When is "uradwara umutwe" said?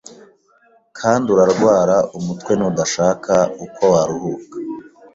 1.35-2.51